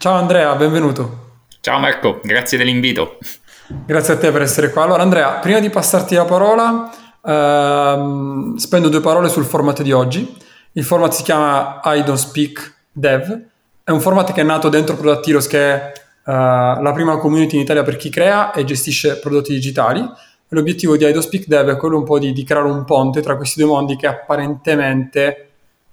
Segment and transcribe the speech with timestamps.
[0.00, 1.46] Ciao Andrea, benvenuto.
[1.60, 3.18] Ciao Marco, grazie dell'invito.
[3.84, 4.84] Grazie a te per essere qua.
[4.84, 6.88] Allora Andrea, prima di passarti la parola,
[7.20, 10.36] ehm, spendo due parole sul format di oggi.
[10.74, 13.40] Il format si chiama I Don't Speak Dev.
[13.82, 15.92] È un format che è nato dentro Product Heroes, che è
[16.26, 20.08] uh, la prima community in Italia per chi crea e gestisce prodotti digitali.
[20.50, 23.20] L'obiettivo di I Don't Speak Dev è quello un po' di, di creare un ponte
[23.20, 25.47] tra questi due mondi che apparentemente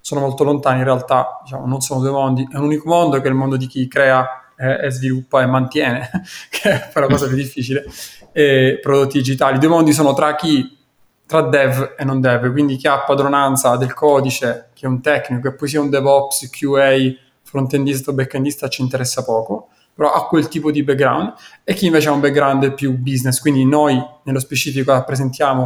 [0.06, 3.26] sono molto lontani, in realtà diciamo, non sono due mondi, è un unico mondo che
[3.26, 6.08] è il mondo di chi crea e sviluppa e mantiene,
[6.52, 7.84] che è la cosa più difficile,
[8.32, 9.56] e prodotti digitali.
[9.56, 10.78] I due mondi sono tra chi,
[11.26, 15.48] tra dev e non dev, quindi chi ha padronanza del codice, chi è un tecnico,
[15.48, 16.94] e poi sia un DevOps, QA,
[17.42, 21.34] frontendista o backendista ci interessa poco, però ha quel tipo di background,
[21.64, 25.64] e chi invece ha un background più business, quindi noi nello specifico rappresentiamo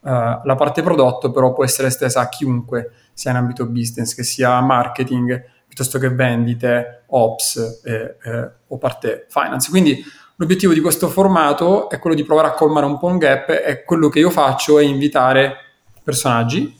[0.00, 0.10] uh,
[0.44, 4.60] la parte prodotto, però può essere estesa a chiunque sia in ambito business, che sia
[4.60, 9.70] marketing, piuttosto che vendite, ops eh, eh, o parte finance.
[9.70, 10.00] Quindi
[10.36, 13.82] l'obiettivo di questo formato è quello di provare a colmare un po' un gap e
[13.84, 15.56] quello che io faccio è invitare
[16.04, 16.78] personaggi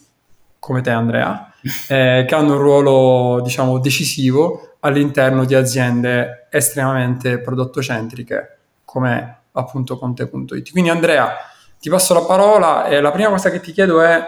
[0.61, 1.53] come te Andrea,
[1.89, 10.71] eh, che hanno un ruolo diciamo decisivo all'interno di aziende estremamente prodottocentriche come appunto Conte.it.
[10.71, 11.37] Quindi Andrea,
[11.81, 14.25] ti passo la parola e la prima cosa che ti chiedo è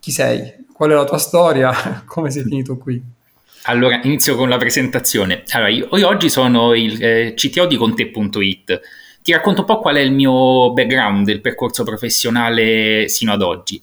[0.00, 1.72] chi sei, qual è la tua storia,
[2.04, 3.02] come sei finito qui?
[3.62, 5.42] Allora, inizio con la presentazione.
[5.50, 8.80] Allora, io, io oggi sono il eh, CTO di Conte.it.
[9.22, 13.82] Ti racconto un po' qual è il mio background, il percorso professionale sino ad oggi.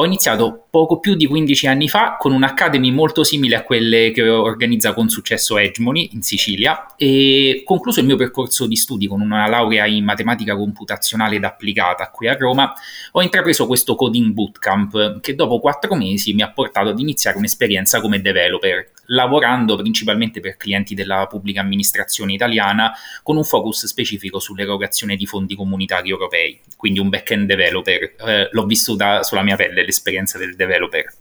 [0.00, 4.26] Ho iniziato poco più di 15 anni fa con un'academy molto simile a quelle che
[4.26, 9.46] organizza con successo Edgemony in Sicilia e concluso il mio percorso di studi con una
[9.46, 12.72] laurea in matematica computazionale ed applicata qui a Roma,
[13.12, 18.00] ho intrapreso questo coding bootcamp che dopo quattro mesi mi ha portato ad iniziare un'esperienza
[18.00, 25.16] come developer lavorando principalmente per clienti della pubblica amministrazione italiana con un focus specifico sull'erogazione
[25.16, 28.14] di fondi comunitari europei, quindi un back-end developer.
[28.26, 31.12] Eh, l'ho vissuta sulla mia pelle l'esperienza del developer.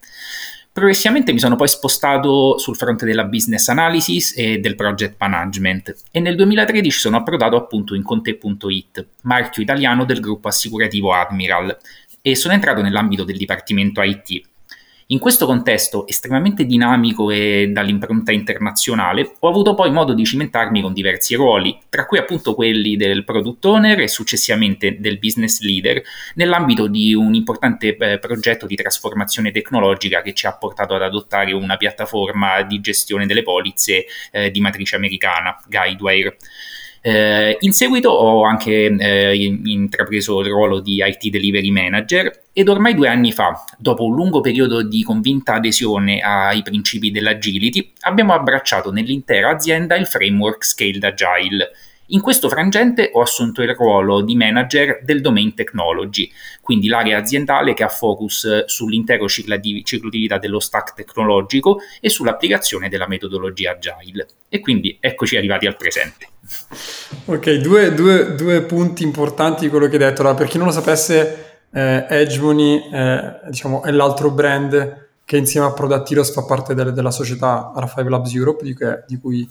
[0.72, 6.19] Progressivamente mi sono poi spostato sul fronte della business analysis e del project management e
[6.19, 11.75] nel 2013 sono approdato appunto in Conte.it, marchio italiano del gruppo assicurativo Admiral,
[12.22, 14.49] e sono entrato nell'ambito del dipartimento IT,
[15.12, 20.94] in questo contesto estremamente dinamico e dall'impronta internazionale, ho avuto poi modo di cimentarmi con
[20.94, 26.02] diversi ruoli, tra cui appunto quelli del product owner e successivamente del business leader,
[26.36, 31.53] nell'ambito di un importante eh, progetto di trasformazione tecnologica che ci ha portato ad adottare
[31.53, 36.38] una piattaforma di gestione delle polizze eh, di matrice americana, Guidewire.
[37.02, 42.94] Eh, in seguito ho anche eh, intrapreso il ruolo di IT Delivery Manager ed ormai
[42.94, 48.92] due anni fa, dopo un lungo periodo di convinta adesione ai principi dell'agility, abbiamo abbracciato
[48.92, 51.72] nell'intera azienda il framework Scaled Agile.
[52.12, 56.31] In questo frangente ho assunto il ruolo di manager del domain technology,
[56.62, 61.80] quindi l'area aziendale che ha focus sull'intero ciclo di, ciclo di vita dello stack tecnologico
[62.02, 64.28] e sull'applicazione della metodologia agile.
[64.50, 66.28] E quindi eccoci arrivati al presente.
[67.25, 70.22] Ok, due, due, due, punti importanti di quello che hai detto.
[70.22, 75.68] Allora, per chi non lo sapesse, eh, Edgemony eh, diciamo, è l'altro brand che insieme
[75.68, 79.48] a Product Heroes fa parte del, della società R5 Labs Europe, di, che, di cui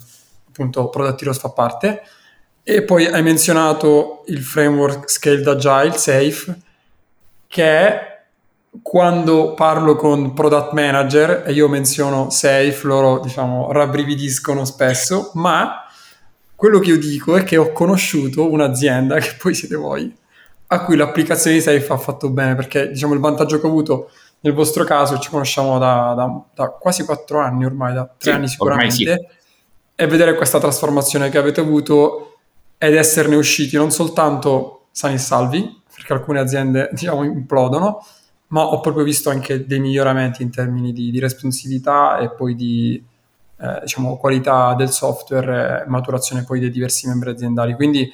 [0.49, 2.01] appunto Product Heroes fa parte.
[2.63, 6.59] E poi hai menzionato il framework Scaled Agile, SAFE,
[7.47, 8.23] che è
[8.81, 15.83] quando parlo con product manager e io menziono SAFE, loro diciamo rabbrividiscono spesso, ma
[16.55, 20.13] quello che io dico è che ho conosciuto un'azienda, che poi siete voi,
[20.67, 24.11] a cui l'applicazione di Safe ha fatto bene, perché diciamo il vantaggio che ho avuto
[24.41, 28.37] nel vostro caso, ci conosciamo da, da, da quasi quattro anni ormai, da tre sì,
[28.37, 29.17] anni sicuramente, sì.
[29.95, 32.28] e vedere questa trasformazione che avete avuto
[32.79, 38.03] ed esserne usciti non soltanto sani e salvi, perché alcune aziende diciamo implodono,
[38.47, 43.03] ma ho proprio visto anche dei miglioramenti in termini di, di responsività e poi di
[43.57, 47.75] eh, diciamo, qualità del software e maturazione poi dei diversi membri aziendali.
[47.75, 48.09] Quindi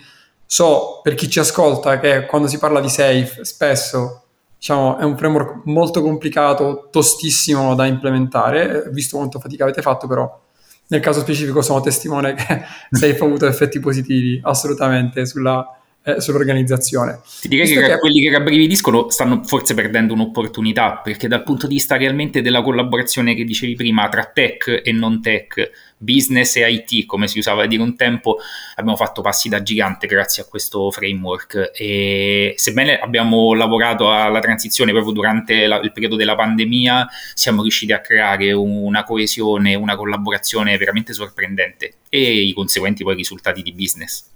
[0.46, 4.24] so per chi ci ascolta che quando si parla di safe spesso
[4.58, 10.42] diciamo, è un framework molto complicato, tostissimo da implementare, visto quanto fatica avete fatto, però
[10.88, 12.62] nel caso specifico sono testimone che
[13.24, 15.75] ha avuto effetti positivi assolutamente sulla
[16.06, 17.20] eh, sull'organizzazione.
[17.42, 21.74] Ti direi che, che, quelli che rabbrividiscono stanno forse perdendo un'opportunità, perché dal punto di
[21.74, 27.08] vista realmente della collaborazione che dicevi prima tra tech e non tech, business e IT,
[27.08, 28.38] come si usava dire un tempo,
[28.76, 34.92] abbiamo fatto passi da gigante grazie a questo framework e sebbene abbiamo lavorato alla transizione
[34.92, 40.78] proprio durante la, il periodo della pandemia, siamo riusciti a creare una coesione, una collaborazione
[40.78, 44.34] veramente sorprendente e i conseguenti poi risultati di business.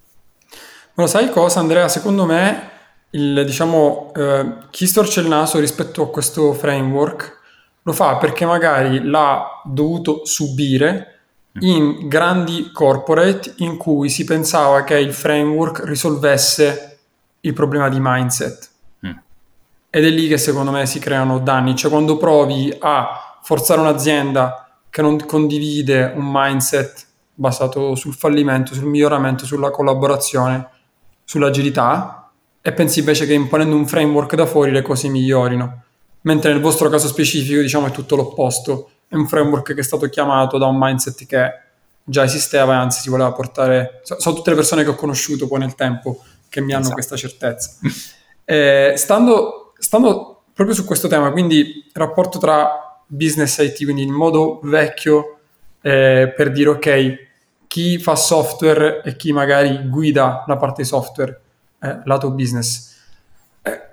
[1.00, 1.88] Ma sai cosa Andrea?
[1.88, 2.70] Secondo me
[3.12, 7.38] il, diciamo, eh, chi storce il naso rispetto a questo framework
[7.84, 11.20] lo fa perché magari l'ha dovuto subire
[11.62, 17.00] in grandi corporate in cui si pensava che il framework risolvesse
[17.40, 18.70] il problema di mindset.
[19.08, 19.12] Mm.
[19.90, 24.70] Ed è lì che secondo me si creano danni, cioè quando provi a forzare un'azienda
[24.90, 30.78] che non condivide un mindset basato sul fallimento, sul miglioramento, sulla collaborazione,
[31.30, 35.84] sull'agilità, e pensi invece che imponendo un framework da fuori le cose migliorino.
[36.22, 40.10] Mentre nel vostro caso specifico, diciamo, è tutto l'opposto è un framework che è stato
[40.10, 41.60] chiamato da un mindset che
[42.04, 44.02] già esisteva e anzi si voleva portare...
[44.02, 46.96] Sono tutte le persone che ho conosciuto poi nel tempo che mi hanno esatto.
[46.96, 47.78] questa certezza.
[48.46, 54.12] eh, stando, stando proprio su questo tema, quindi rapporto tra business e IT, quindi il
[54.12, 55.38] modo vecchio
[55.82, 57.29] eh, per dire ok,
[57.70, 61.40] chi fa software e chi magari guida la parte software,
[61.80, 62.98] eh, lato business.
[63.62, 63.90] Eh,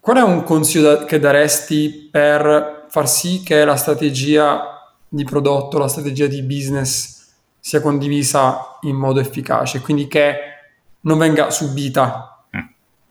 [0.00, 5.76] qual è un consiglio da, che daresti per far sì che la strategia di prodotto,
[5.76, 10.36] la strategia di business sia condivisa in modo efficace, quindi che
[11.00, 12.60] non venga subita mm.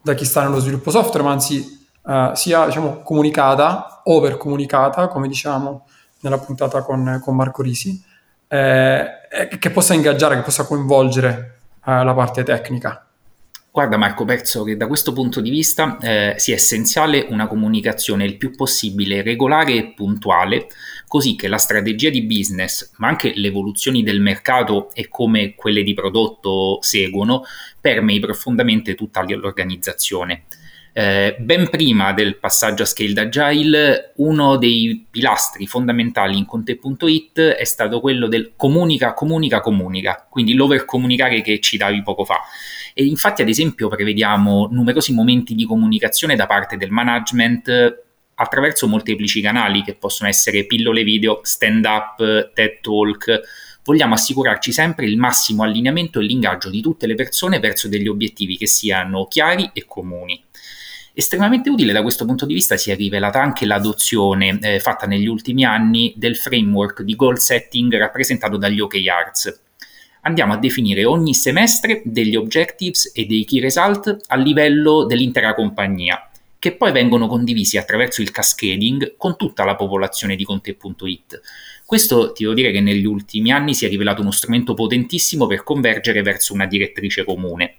[0.01, 5.27] da chi sta nello sviluppo software, ma anzi uh, sia diciamo, comunicata, over comunicata, come
[5.27, 5.85] diciamo
[6.21, 8.03] nella puntata con, con Marco Risi,
[8.47, 9.24] eh,
[9.59, 13.05] che possa ingaggiare, che possa coinvolgere uh, la parte tecnica.
[13.75, 18.37] Guarda Marco, penso che da questo punto di vista eh, sia essenziale una comunicazione il
[18.37, 20.67] più possibile regolare e puntuale,
[21.09, 25.83] così che la strategia di business, ma anche le evoluzioni del mercato e come quelle
[25.83, 27.43] di prodotto seguono,
[27.81, 30.45] permei profondamente tutta l'organizzazione.
[30.97, 37.65] Eh, ben prima del passaggio a Scaled Agile, uno dei pilastri fondamentali in Conte.it è
[37.65, 42.39] stato quello del comunica, comunica, comunica, quindi l'overcomunicare che citavi poco fa.
[42.93, 48.03] E infatti, ad esempio, prevediamo numerosi momenti di comunicazione da parte del management
[48.35, 53.41] attraverso molteplici canali che possono essere pillole video, stand up, TED Talk.
[53.83, 58.55] Vogliamo assicurarci sempre il massimo allineamento e l'ingaggio di tutte le persone verso degli obiettivi
[58.55, 60.41] che siano chiari e comuni.
[61.17, 65.27] Estremamente utile da questo punto di vista si è rivelata anche l'adozione eh, fatta negli
[65.27, 69.63] ultimi anni del framework di goal setting rappresentato dagli OKRs
[70.25, 76.29] andiamo a definire ogni semestre degli objectives e dei key result a livello dell'intera compagnia,
[76.59, 81.41] che poi vengono condivisi attraverso il cascading con tutta la popolazione di Conte.it.
[81.85, 85.63] Questo ti devo dire che negli ultimi anni si è rivelato uno strumento potentissimo per
[85.63, 87.75] convergere verso una direttrice comune.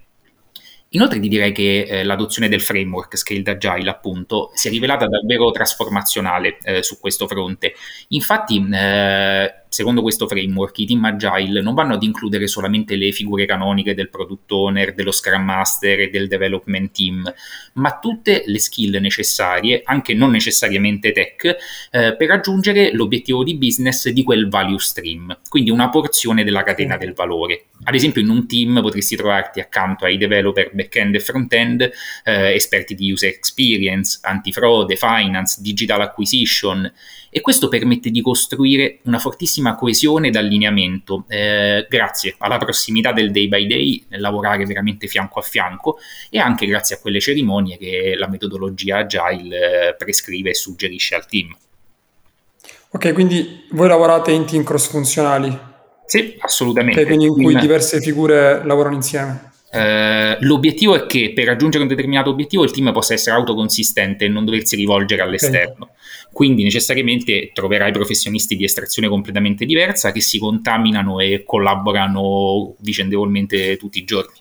[0.96, 5.50] Inoltre ti direi che eh, l'adozione del framework Scaled Agile appunto si è rivelata davvero
[5.50, 7.74] trasformazionale eh, su questo fronte.
[8.08, 13.44] Infatti eh, secondo questo framework, i team agile non vanno ad includere solamente le figure
[13.44, 17.30] canoniche del product owner, dello scrum master e del development team,
[17.74, 21.44] ma tutte le skill necessarie, anche non necessariamente tech,
[21.90, 26.96] eh, per raggiungere l'obiettivo di business di quel value stream, quindi una porzione della catena
[26.96, 27.66] del valore.
[27.84, 31.90] Ad esempio, in un team potresti trovarti accanto ai developer back-end e front-end,
[32.24, 36.90] eh, esperti di user experience, antifrode, finance, digital acquisition
[37.36, 43.30] e questo permette di costruire una fortissima coesione ed allineamento eh, grazie alla prossimità del
[43.30, 45.98] day by day, nel lavorare veramente fianco a fianco
[46.30, 51.26] e anche grazie a quelle cerimonie che la metodologia agile eh, prescrive e suggerisce al
[51.26, 51.54] team.
[52.92, 55.54] Ok, quindi voi lavorate in team cross funzionali?
[56.06, 57.02] Sì, assolutamente.
[57.02, 59.52] Okay, quindi in cui diverse figure lavorano insieme?
[59.72, 64.28] Uh, l'obiettivo è che per raggiungere un determinato obiettivo il team possa essere autoconsistente e
[64.28, 65.84] non doversi rivolgere all'esterno.
[65.84, 65.94] Okay.
[66.32, 73.98] Quindi necessariamente troverai professionisti di estrazione completamente diversa che si contaminano e collaborano vicendevolmente tutti
[73.98, 74.34] i giorni.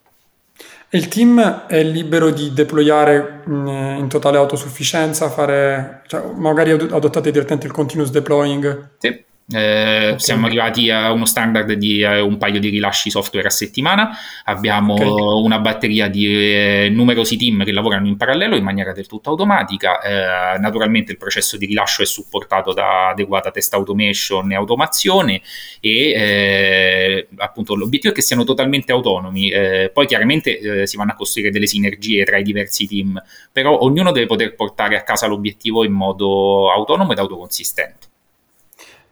[0.89, 7.67] Il team è libero di deployare in, in totale autosufficienza, fare, cioè, magari adottate direttamente
[7.67, 8.91] il continuous deploying?
[8.99, 10.19] Sì Eh, okay.
[10.19, 14.09] Siamo arrivati a uno standard di eh, un paio di rilasci software a settimana,
[14.45, 15.07] abbiamo okay.
[15.07, 20.01] una batteria di eh, numerosi team che lavorano in parallelo in maniera del tutto automatica.
[20.01, 25.41] Eh, naturalmente il processo di rilascio è supportato da adeguata test automation e automazione
[25.79, 29.51] e eh, appunto l'obiettivo è che siano totalmente autonomi.
[29.51, 33.21] Eh, poi chiaramente si vanno a costruire delle sinergie tra i diversi team,
[33.51, 38.13] però ognuno deve poter portare a casa l'obiettivo in modo autonomo ed autoconsistente.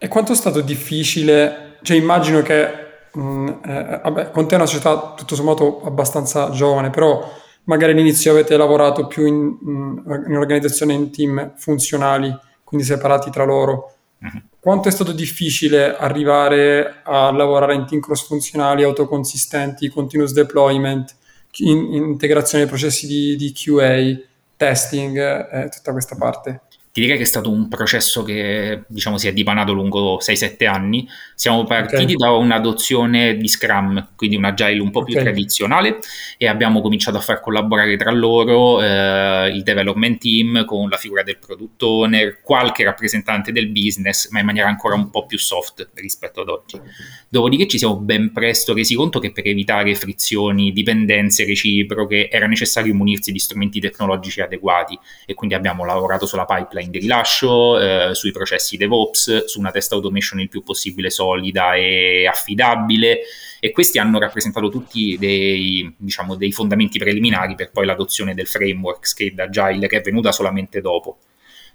[0.04, 1.78] E quanto è stato difficile?
[1.82, 2.68] Cioè, immagino che
[3.14, 7.26] mh, mm, eh, vabbè, con te è una società tutto sommato abbastanza giovane, però
[7.64, 13.46] magari all'inizio avete lavorato più in, mm, in organizzazione in team funzionali, quindi separati tra
[13.46, 13.94] loro.
[14.20, 14.42] Uh-huh.
[14.60, 21.16] Quanto è stato difficile arrivare a lavorare in team cross funzionali, autoconsistenti, continuous deployment,
[21.60, 24.22] in, in integrazione ai processi di, di QA,
[24.58, 26.64] testing, eh, tutta questa parte?
[26.94, 31.10] Ti direi che è stato un processo che diciamo si è dipanato lungo 6-7 anni.
[31.34, 32.16] Siamo partiti okay.
[32.18, 35.14] da un'adozione di Scrum, quindi un agile un po' okay.
[35.14, 35.98] più tradizionale,
[36.38, 41.24] e abbiamo cominciato a far collaborare tra loro eh, il development team con la figura
[41.24, 45.90] del product owner, qualche rappresentante del business, ma in maniera ancora un po' più soft
[45.96, 46.80] rispetto ad oggi.
[47.28, 52.94] Dopodiché ci siamo ben presto resi conto che per evitare frizioni, dipendenze reciproche, era necessario
[52.94, 54.96] munirsi di strumenti tecnologici adeguati
[55.26, 59.72] e quindi abbiamo lavorato sulla pipeline pipeline di rilascio, eh, sui processi DevOps, su una
[59.72, 63.20] test automation il più possibile solida e affidabile
[63.60, 69.08] e questi hanno rappresentato tutti dei, diciamo, dei fondamenti preliminari per poi l'adozione del framework
[69.08, 71.18] Scaled Agile che è venuta solamente dopo.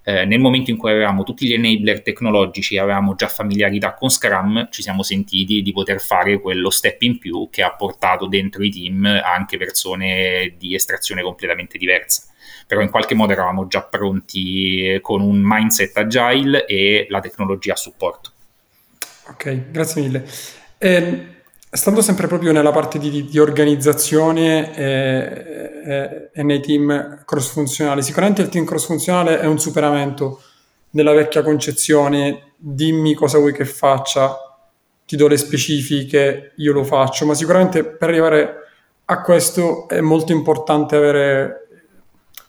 [0.08, 4.08] Eh, nel momento in cui avevamo tutti gli enabler tecnologici e avevamo già familiarità con
[4.08, 8.62] Scrum, ci siamo sentiti di poter fare quello step in più che ha portato dentro
[8.62, 12.22] i team anche persone di estrazione completamente diversa
[12.66, 17.76] però in qualche modo eravamo già pronti con un mindset agile e la tecnologia a
[17.76, 18.32] supporto.
[19.28, 20.26] Ok, grazie mille.
[20.78, 21.37] E,
[21.70, 28.42] stando sempre proprio nella parte di, di organizzazione e, e, e, nei team cross-funzionali, sicuramente
[28.42, 30.40] il team cross-funzionale è un superamento
[30.88, 34.36] della vecchia concezione, dimmi cosa vuoi che faccia,
[35.04, 38.54] ti do le specifiche, io lo faccio, ma sicuramente per arrivare
[39.04, 41.68] a questo è molto importante avere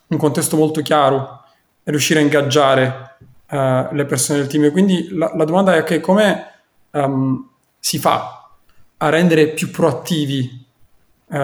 [0.08, 1.42] un contesto molto chiaro
[1.82, 3.16] e riuscire a ingaggiare
[3.50, 4.70] uh, le persone del team.
[4.70, 6.52] Quindi la, la domanda è okay, come
[6.90, 7.48] um,
[7.78, 8.39] si fa
[9.02, 10.66] a rendere più proattivi
[11.26, 11.36] uh,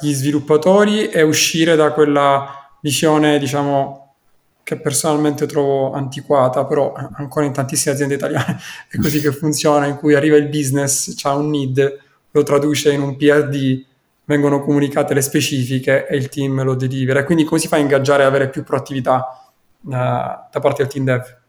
[0.00, 4.14] gli sviluppatori e uscire da quella visione, diciamo,
[4.62, 9.96] che personalmente trovo antiquata, però ancora in tantissime aziende italiane è così che funziona, in
[9.96, 13.84] cui arriva il business, c'ha un need, lo traduce in un PRD
[14.26, 17.24] vengono comunicate le specifiche e il team lo delivera.
[17.24, 19.52] Quindi come si fa a ingaggiare e avere più proattività
[19.82, 21.42] uh, da parte del team dev?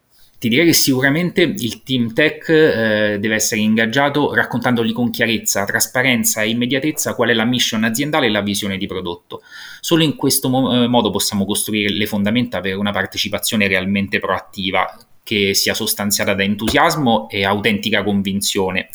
[0.45, 6.43] Ti direi che sicuramente il team tech eh, deve essere ingaggiato raccontandogli con chiarezza, trasparenza
[6.43, 9.41] e immediatezza qual è la mission aziendale e la visione di prodotto.
[9.79, 14.95] Solo in questo mo- eh, modo possiamo costruire le fondamenta per una partecipazione realmente proattiva
[15.25, 18.89] che sia sostanziata da entusiasmo e autentica convinzione.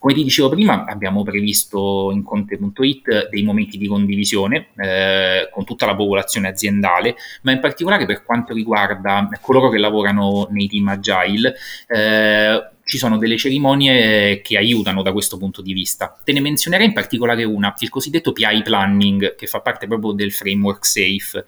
[0.00, 5.86] Come ti dicevo prima, abbiamo previsto in Conte.it dei momenti di condivisione eh, con tutta
[5.86, 11.54] la popolazione aziendale, ma in particolare per quanto riguarda coloro che lavorano nei team agile.
[11.86, 16.18] Eh, ci sono delle cerimonie che aiutano da questo punto di vista.
[16.22, 20.32] Te ne menzionerei in particolare una, il cosiddetto PI Planning, che fa parte proprio del
[20.32, 21.44] framework SAFE.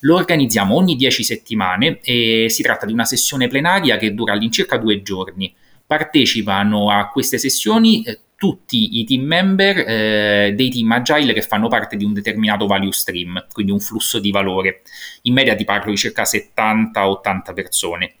[0.00, 4.76] Lo organizziamo ogni 10 settimane e si tratta di una sessione plenaria che dura all'incirca
[4.76, 5.52] due giorni
[5.86, 11.66] partecipano a queste sessioni eh, tutti i team member eh, dei team agile che fanno
[11.66, 14.82] parte di un determinato value stream, quindi un flusso di valore.
[15.22, 18.14] In media ti parlo di circa 70-80 persone.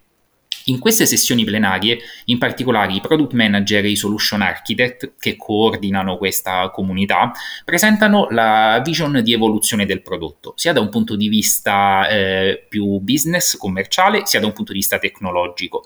[0.68, 6.18] In queste sessioni plenarie, in particolare i product manager e i solution architect che coordinano
[6.18, 7.32] questa comunità,
[7.64, 12.98] presentano la vision di evoluzione del prodotto, sia da un punto di vista eh, più
[12.98, 15.84] business, commerciale, sia da un punto di vista tecnologico.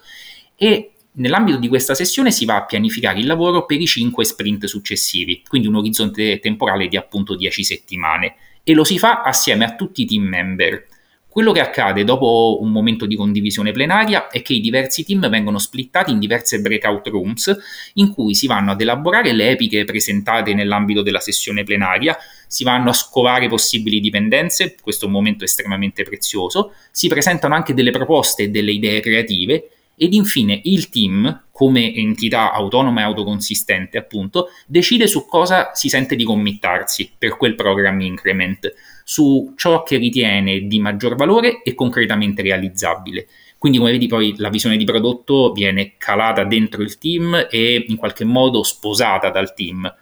[0.56, 4.64] E Nell'ambito di questa sessione si va a pianificare il lavoro per i 5 sprint
[4.64, 9.74] successivi, quindi un orizzonte temporale di appunto 10 settimane, e lo si fa assieme a
[9.74, 10.86] tutti i team member.
[11.32, 15.58] Quello che accade dopo un momento di condivisione plenaria è che i diversi team vengono
[15.58, 17.56] splittati in diverse breakout rooms
[17.94, 22.90] in cui si vanno ad elaborare le epiche presentate nell'ambito della sessione plenaria, si vanno
[22.90, 28.42] a scovare possibili dipendenze, questo è un momento estremamente prezioso, si presentano anche delle proposte
[28.42, 35.06] e delle idee creative ed infine il team, come entità autonoma e autoconsistente, appunto, decide
[35.06, 38.70] su cosa si sente di committarsi per quel program increment,
[39.04, 43.26] su ciò che ritiene di maggior valore e concretamente realizzabile.
[43.58, 47.96] Quindi come vedi poi la visione di prodotto viene calata dentro il team e in
[47.96, 49.92] qualche modo sposata dal team.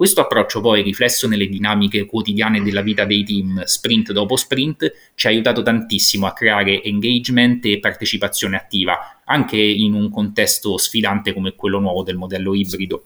[0.00, 5.26] Questo approccio poi riflesso nelle dinamiche quotidiane della vita dei team, sprint dopo sprint, ci
[5.26, 11.54] ha aiutato tantissimo a creare engagement e partecipazione attiva, anche in un contesto sfidante come
[11.54, 13.04] quello nuovo del modello ibrido.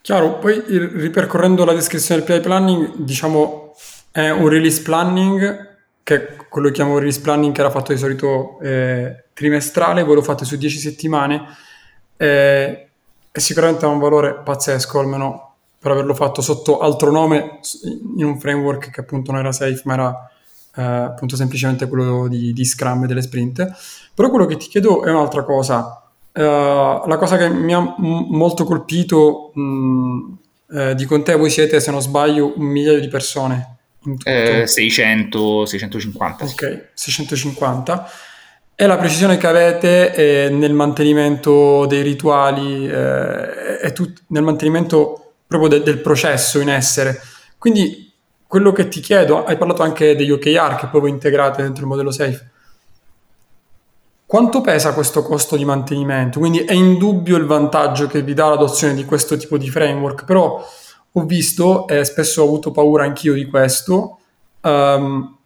[0.00, 3.63] Chiaro, poi ripercorrendo la descrizione del PI planning, diciamo
[4.14, 5.72] è un release planning
[6.04, 10.14] che è quello che chiamo release planning che era fatto di solito eh, trimestrale, voi
[10.14, 11.42] lo fate su 10 settimane.
[12.16, 12.88] Eh,
[13.32, 17.58] e sicuramente ha un valore pazzesco, almeno per averlo fatto sotto altro nome
[18.16, 20.30] in un framework che appunto non era safe, ma era
[20.76, 23.68] eh, appunto semplicemente quello di, di, Scrum e delle sprint.
[24.14, 26.00] Però quello che ti chiedo è un'altra cosa.
[26.32, 30.36] Uh, la cosa che mi ha m- molto colpito mh,
[30.70, 33.73] eh, di con te, voi siete, se non sbaglio, un migliaio di persone.
[34.24, 36.44] Eh, 600, 650.
[36.44, 38.10] Ok, 650
[38.76, 45.34] è la precisione che avete eh, nel mantenimento dei rituali eh, e tut- nel mantenimento
[45.46, 47.20] proprio de- del processo in essere.
[47.56, 48.12] Quindi
[48.46, 51.88] quello che ti chiedo, hai parlato anche degli OKR che poi voi integrate dentro il
[51.88, 52.50] modello Safe.
[54.26, 56.40] Quanto pesa questo costo di mantenimento?
[56.40, 60.66] Quindi è indubbio il vantaggio che vi dà l'adozione di questo tipo di framework, però
[61.16, 64.18] ho visto e spesso ho avuto paura anch'io di questo.
[64.62, 65.36] Um,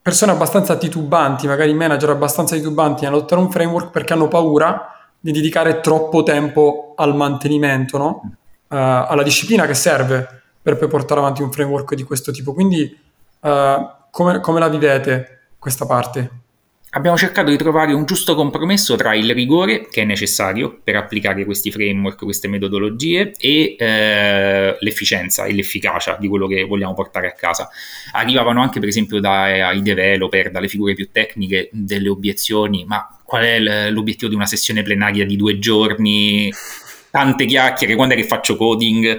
[0.00, 5.80] persone abbastanza titubanti, magari manager abbastanza titubanti nell'adottare un framework perché hanno paura di dedicare
[5.80, 8.20] troppo tempo al mantenimento, no?
[8.22, 8.34] uh,
[8.68, 12.52] alla disciplina che serve per poi portare avanti un framework di questo tipo.
[12.52, 12.96] Quindi
[13.40, 16.30] uh, come, come la vivete questa parte?
[16.96, 21.44] Abbiamo cercato di trovare un giusto compromesso tra il rigore che è necessario per applicare
[21.44, 27.32] questi framework, queste metodologie e eh, l'efficienza e l'efficacia di quello che vogliamo portare a
[27.32, 27.68] casa.
[28.12, 33.90] Arrivavano anche per esempio dai developer, dalle figure più tecniche, delle obiezioni, ma qual è
[33.90, 36.50] l'obiettivo di una sessione plenaria di due giorni?
[37.10, 39.18] Tante chiacchiere, quando è che faccio coding?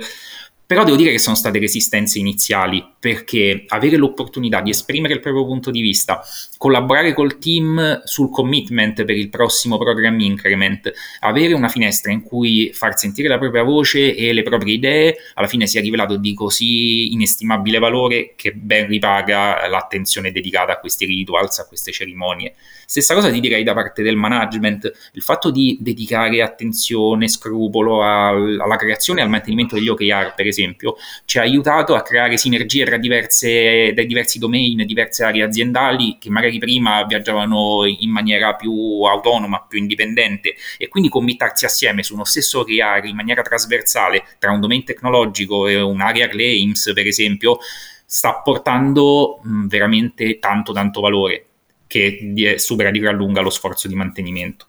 [0.65, 5.45] Però devo dire che sono state resistenze iniziali, perché avere l'opportunità di esprimere il proprio
[5.45, 6.21] punto di vista,
[6.57, 12.69] collaborare col team sul commitment per il prossimo program increment, avere una finestra in cui
[12.73, 16.33] far sentire la propria voce e le proprie idee, alla fine si è rivelato di
[16.33, 22.55] così inestimabile valore che ben ripaga l'attenzione dedicata a questi rituals, a queste cerimonie.
[22.85, 28.59] Stessa cosa ti direi da parte del management, il fatto di dedicare attenzione, scrupolo al,
[28.59, 32.83] alla creazione e al mantenimento degli OKR, per esempio, ci ha aiutato a creare sinergie
[32.83, 39.01] tra diverse, dai diversi domain, diverse aree aziendali che magari prima viaggiavano in maniera più
[39.03, 44.51] autonoma, più indipendente e quindi committarsi assieme su uno stesso OKR in maniera trasversale tra
[44.51, 47.59] un domain tecnologico e un'area claims, per esempio,
[48.05, 51.45] sta portando mh, veramente tanto tanto valore
[51.87, 54.65] che supera di gran lunga lo sforzo di mantenimento.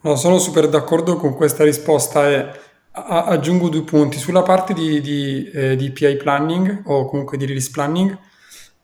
[0.00, 2.65] No, sono super d'accordo con questa risposta e
[2.96, 4.18] aggiungo due punti.
[4.18, 8.16] Sulla parte di, di, eh, di PI planning o comunque di release planning,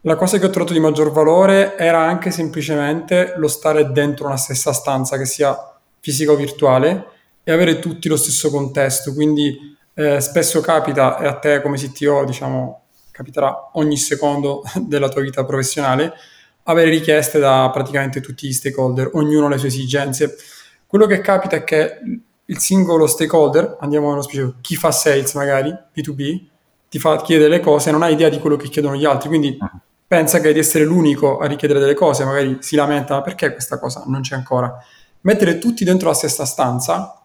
[0.02, 4.36] la cosa che ho trovato di maggior valore era anche semplicemente lo stare dentro una
[4.36, 5.56] stessa stanza, che sia
[6.00, 7.06] fisica o virtuale,
[7.44, 9.14] e avere tutti lo stesso contesto.
[9.14, 15.22] Quindi eh, spesso capita, e a te come CTO, diciamo, capiterà ogni secondo della tua
[15.22, 16.12] vita professionale,
[16.64, 20.36] avere richieste da praticamente tutti gli stakeholder, ognuno ha le sue esigenze.
[20.86, 21.98] Quello che capita è che
[22.46, 26.40] il singolo stakeholder, andiamo nello specifico, chi fa sales magari, B2B,
[26.88, 29.28] ti fa chiedere le cose e non ha idea di quello che chiedono gli altri,
[29.28, 29.68] quindi uh-huh.
[30.06, 33.78] pensa che di essere l'unico a richiedere delle cose, magari si lamenta, ma perché questa
[33.78, 34.76] cosa non c'è ancora?
[35.22, 37.22] Mettere tutti dentro la stessa stanza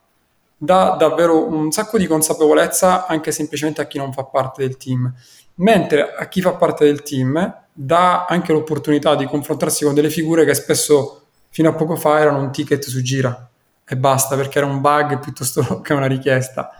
[0.56, 5.12] dà davvero un sacco di consapevolezza anche semplicemente a chi non fa parte del team,
[5.56, 10.46] mentre a chi fa parte del team dà anche l'opportunità di confrontarsi con delle figure
[10.46, 13.50] che spesso fino a poco fa erano un ticket su gira
[13.88, 16.72] e basta perché era un bug piuttosto che una richiesta.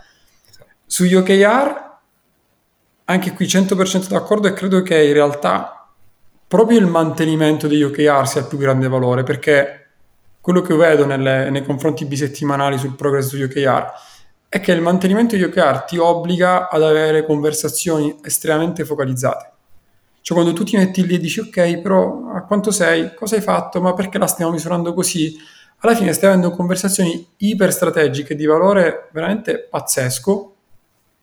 [0.84, 1.86] Sugli OKR
[3.04, 5.88] anche qui 100% d'accordo e credo che in realtà
[6.46, 9.86] proprio il mantenimento degli OKR sia il più grande valore perché
[10.40, 13.92] quello che vedo nelle, nei confronti bisettimanali sul progresso degli OKR
[14.48, 19.52] è che il mantenimento degli OKR ti obbliga ad avere conversazioni estremamente focalizzate
[20.28, 23.14] cioè quando tu ti metti lì e dici ok, però a quanto sei?
[23.14, 23.80] Cosa hai fatto?
[23.80, 25.34] Ma perché la stiamo misurando così?
[25.80, 30.54] Alla fine stai avendo conversazioni iper strategiche di valore veramente pazzesco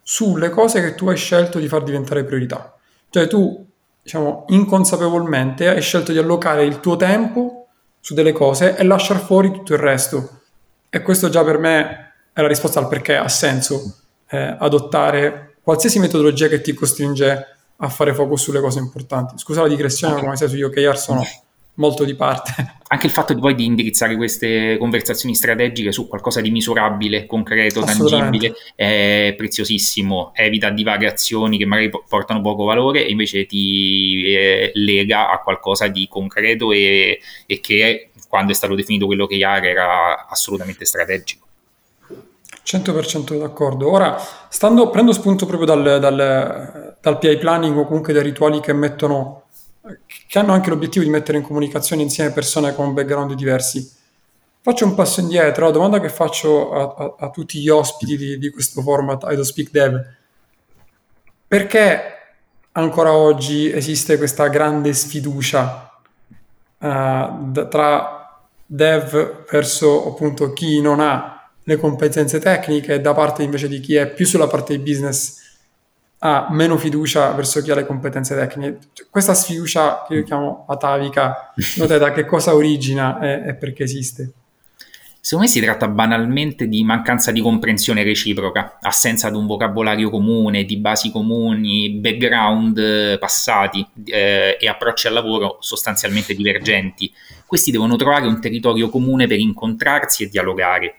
[0.02, 2.74] sulle cose che tu hai scelto di far diventare priorità.
[3.10, 3.66] Cioè tu,
[4.02, 7.68] diciamo, inconsapevolmente hai scelto di allocare il tuo tempo
[8.00, 10.42] su delle cose e lasciare fuori tutto il resto.
[10.90, 13.96] E questo già per me è la risposta al perché ha senso
[14.30, 19.38] eh, adottare qualsiasi metodologia che ti costringe a fare focus sulle cose importanti.
[19.38, 21.26] Scusa la digressione, come sai sugli OKR sono
[21.76, 22.54] molto di parte.
[22.88, 27.84] Anche il fatto di poi di indirizzare queste conversazioni strategiche su qualcosa di misurabile, concreto,
[27.84, 30.32] tangibile, è preziosissimo.
[30.36, 36.08] Evita divagazioni che magari portano poco valore e invece ti eh, lega a qualcosa di
[36.08, 41.48] concreto e, e che quando è stato definito quello che IAR era assolutamente strategico.
[42.66, 43.92] 100% d'accordo.
[43.92, 44.18] Ora,
[44.50, 49.45] stando, prendo spunto proprio dal, dal, dal PI planning o comunque dai rituali che mettono
[50.28, 53.90] che hanno anche l'obiettivo di mettere in comunicazione insieme persone con background diversi.
[54.62, 58.38] Faccio un passo indietro, la domanda che faccio a, a, a tutti gli ospiti di,
[58.40, 60.04] di questo format I Speak Dev,
[61.48, 62.02] perché
[62.72, 65.92] ancora oggi esiste questa grande sfiducia
[66.80, 73.80] uh, tra dev verso appunto chi non ha le competenze tecniche da parte invece di
[73.80, 75.45] chi è più sulla parte di business
[76.20, 78.80] ha meno fiducia verso chi ha le competenze tecniche.
[78.94, 84.34] Cioè, questa sfiducia che io chiamo atavica, notate da che cosa origina e, perché esiste?
[85.26, 90.66] Secondo me si tratta banalmente di mancanza di comprensione reciproca, assenza di un vocabolario comune,
[90.66, 97.12] di basi comuni, background eh, passati eh, e approcci al lavoro sostanzialmente divergenti.
[97.44, 100.98] Questi devono trovare un territorio comune per incontrarsi e dialogare.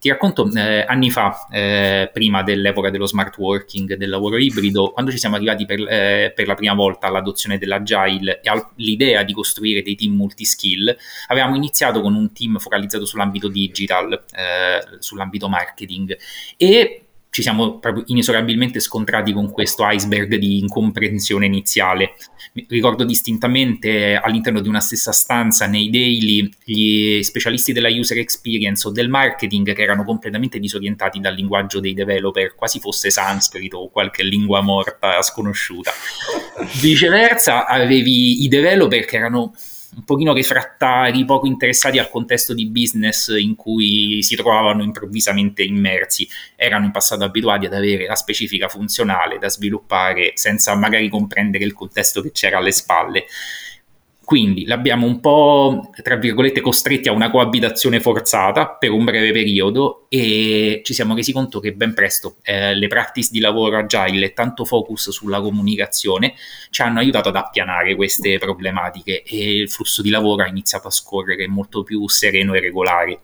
[0.00, 5.10] Ti racconto eh, anni fa, eh, prima dell'epoca dello smart working, del lavoro ibrido, quando
[5.10, 9.82] ci siamo arrivati per, eh, per la prima volta all'adozione dell'agile e all'idea di costruire
[9.82, 16.16] dei team multiskill, avevamo iniziato con un team focalizzato sull'ambito digital, eh, sull'ambito marketing.
[16.56, 22.14] E ci siamo proprio inesorabilmente scontrati con questo iceberg di incomprensione iniziale.
[22.68, 28.90] Ricordo distintamente all'interno di una stessa stanza nei daily gli specialisti della user experience o
[28.90, 34.24] del marketing che erano completamente disorientati dal linguaggio dei developer, quasi fosse sanscrito o qualche
[34.24, 35.92] lingua morta sconosciuta.
[36.80, 39.52] Viceversa, avevi i developer che erano
[39.96, 46.28] un pochino refrattari, poco interessati al contesto di business in cui si trovavano improvvisamente immersi,
[46.56, 51.72] erano in passato abituati ad avere la specifica funzionale da sviluppare senza magari comprendere il
[51.72, 53.24] contesto che c'era alle spalle.
[54.28, 60.04] Quindi l'abbiamo un po', tra virgolette, costretti a una coabitazione forzata per un breve periodo
[60.10, 64.32] e ci siamo resi conto che ben presto eh, le practice di lavoro agile e
[64.34, 66.34] tanto focus sulla comunicazione
[66.68, 70.90] ci hanno aiutato ad appianare queste problematiche e il flusso di lavoro ha iniziato a
[70.90, 73.20] scorrere molto più sereno e regolare.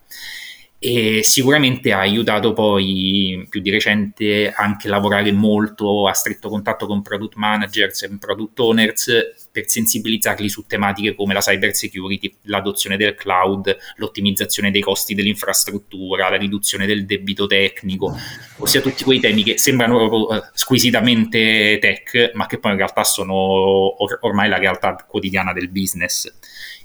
[0.79, 6.87] E sicuramente ha aiutato poi più di recente anche a lavorare molto a stretto contatto
[6.87, 12.97] con product managers e product owners per sensibilizzarli su tematiche come la cyber security, l'adozione
[12.97, 18.19] del cloud, l'ottimizzazione dei costi dell'infrastruttura, la riduzione del debito tecnico,
[18.57, 23.33] ossia tutti quei temi che sembrano uh, squisitamente tech, ma che poi in realtà sono
[23.35, 26.29] or- ormai la realtà quotidiana del business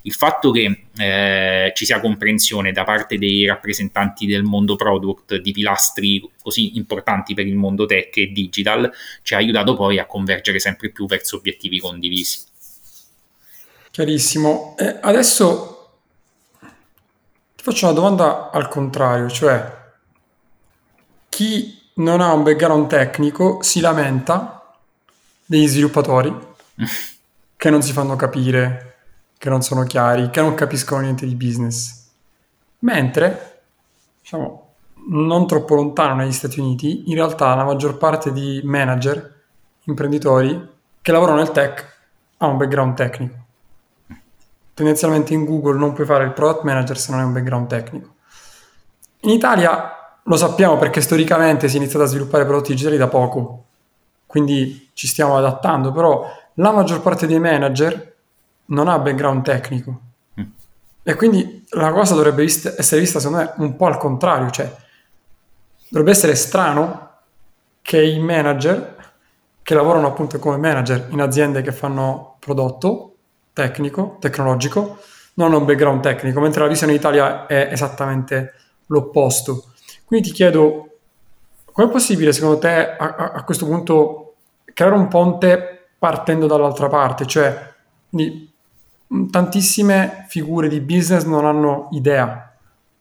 [0.02, 5.52] il fatto che eh, ci sia comprensione da parte dei rappresentanti del mondo product di
[5.52, 8.90] pilastri così importanti per il mondo tech e digital
[9.22, 12.48] ci ha aiutato poi a convergere sempre più verso obiettivi condivisi.
[13.90, 14.76] Chiarissimo.
[14.78, 15.70] Eh, adesso
[17.56, 19.78] ti faccio una domanda al contrario, cioè
[21.28, 24.76] chi non ha un background tecnico si lamenta
[25.44, 26.34] degli sviluppatori
[27.56, 28.96] che non si fanno capire
[29.36, 32.08] che non sono chiari, che non capiscono niente di business.
[32.80, 33.62] Mentre,
[34.20, 34.74] diciamo,
[35.08, 39.42] non troppo lontano negli Stati Uniti, in realtà la maggior parte di manager,
[39.84, 40.68] imprenditori
[41.00, 41.96] che lavorano nel tech
[42.36, 43.39] ha un background tecnico.
[44.80, 48.14] Tendenzialmente in Google non puoi fare il product manager se non hai un background tecnico.
[49.20, 53.64] In Italia lo sappiamo perché storicamente si è iniziato a sviluppare prodotti digitali da poco,
[54.24, 58.16] quindi ci stiamo adattando, però la maggior parte dei manager
[58.66, 60.00] non ha background tecnico.
[60.40, 60.44] Mm.
[61.02, 64.74] E quindi la cosa dovrebbe vista, essere vista, secondo me, un po' al contrario, cioè
[65.90, 67.16] dovrebbe essere strano
[67.82, 69.12] che i manager
[69.62, 73.09] che lavorano appunto come manager in aziende che fanno prodotto
[73.62, 74.98] tecnico, tecnologico,
[75.34, 78.54] non hanno un background tecnico, mentre la visione in Italia è esattamente
[78.86, 79.66] l'opposto.
[80.04, 80.96] Quindi ti chiedo,
[81.72, 84.34] com'è possibile secondo te a, a, a questo punto
[84.74, 87.26] creare un ponte partendo dall'altra parte?
[87.26, 87.74] Cioè,
[88.08, 88.50] quindi
[89.12, 92.52] Mm, tantissime figure di business non hanno idea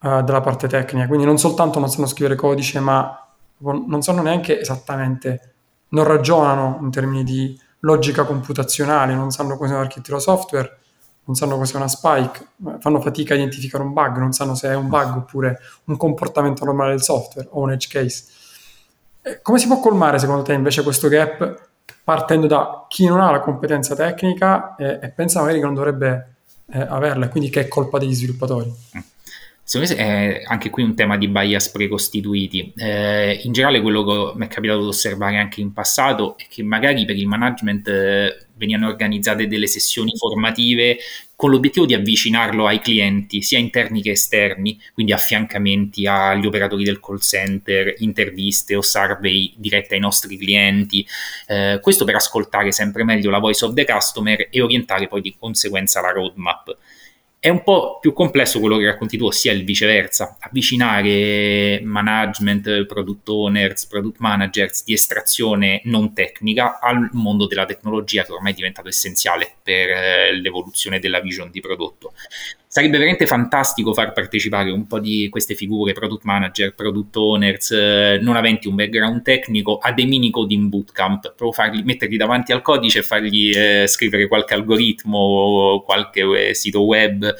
[0.02, 4.60] uh, della parte tecnica, quindi non soltanto non sanno scrivere codice, ma non sanno neanche
[4.60, 5.54] esattamente,
[5.90, 10.78] non ragionano in termini di logica computazionale, non sanno cos'è un'architettura software,
[11.26, 12.48] non sanno cos'è una spike,
[12.80, 16.66] fanno fatica a identificare un bug, non sanno se è un bug oppure un comportamento
[16.66, 18.24] normale del software o un edge case.
[19.22, 21.68] E come si può colmare secondo te invece questo gap
[22.04, 26.36] partendo da chi non ha la competenza tecnica e, e pensa magari che non dovrebbe
[26.72, 28.74] eh, averla, quindi che è colpa degli sviluppatori.
[29.70, 32.74] Secondo me è anche qui un tema di bias precostituiti.
[32.76, 36.64] Eh, in generale quello che mi è capitato di osservare anche in passato è che
[36.64, 40.98] magari per il management eh, venivano organizzate delle sessioni formative
[41.36, 47.00] con l'obiettivo di avvicinarlo ai clienti, sia interni che esterni, quindi affiancamenti agli operatori del
[47.00, 51.06] call center, interviste o survey dirette ai nostri clienti,
[51.46, 55.36] eh, questo per ascoltare sempre meglio la voice of the customer e orientare poi di
[55.38, 56.76] conseguenza la roadmap.
[57.42, 63.30] È un po' più complesso quello che racconti tu, ossia il viceversa, avvicinare management, product
[63.30, 68.90] owners, product managers di estrazione non tecnica al mondo della tecnologia che ormai è diventato
[68.90, 72.12] essenziale per eh, l'evoluzione della vision di prodotto
[72.72, 78.20] sarebbe veramente fantastico far partecipare un po' di queste figure, product manager, product owners, eh,
[78.22, 82.62] non aventi un background tecnico, a dei mini coding bootcamp, proprio farli, metterli davanti al
[82.62, 87.34] codice e fargli eh, scrivere qualche algoritmo qualche eh, sito web.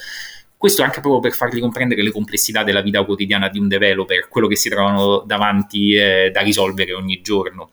[0.56, 4.48] Questo anche proprio per fargli comprendere le complessità della vita quotidiana di un developer, quello
[4.48, 7.70] che si trovano davanti eh, da risolvere ogni giorno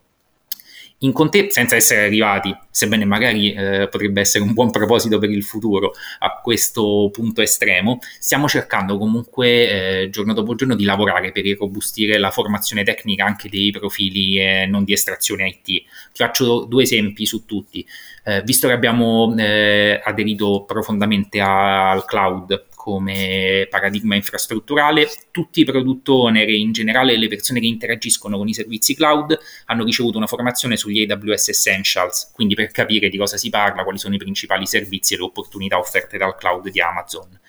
[1.00, 5.44] in conte- senza essere arrivati, sebbene magari eh, potrebbe essere un buon proposito per il
[5.44, 11.46] futuro a questo punto estremo, stiamo cercando comunque eh, giorno dopo giorno di lavorare per
[11.46, 15.64] irrobustire la formazione tecnica anche dei profili eh, non di estrazione IT.
[15.64, 15.84] Ti
[16.14, 17.86] faccio due esempi su tutti.
[18.24, 25.66] Eh, visto che abbiamo eh, aderito profondamente a- al cloud come paradigma infrastrutturale, tutti i
[25.66, 30.16] product owner e in generale le persone che interagiscono con i servizi cloud hanno ricevuto
[30.18, 34.18] una formazione sugli AWS Essentials, quindi per capire di cosa si parla, quali sono i
[34.18, 37.40] principali servizi e le opportunità offerte dal cloud di Amazon.